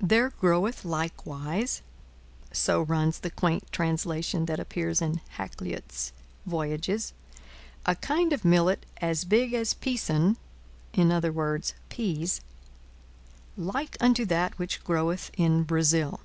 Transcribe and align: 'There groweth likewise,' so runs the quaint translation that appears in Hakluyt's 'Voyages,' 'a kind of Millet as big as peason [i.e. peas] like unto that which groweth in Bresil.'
'There 0.00 0.30
groweth 0.30 0.84
likewise,' 0.84 1.82
so 2.50 2.82
runs 2.82 3.20
the 3.20 3.30
quaint 3.30 3.70
translation 3.70 4.46
that 4.46 4.58
appears 4.58 5.00
in 5.00 5.20
Hakluyt's 5.36 6.12
'Voyages,' 6.46 7.12
'a 7.86 7.94
kind 7.94 8.32
of 8.32 8.44
Millet 8.44 8.84
as 9.00 9.22
big 9.24 9.54
as 9.54 9.74
peason 9.74 10.34
[i.e. 10.96 11.60
peas] 11.90 12.40
like 13.56 13.96
unto 14.00 14.24
that 14.26 14.58
which 14.58 14.82
groweth 14.82 15.30
in 15.36 15.62
Bresil.' 15.62 16.18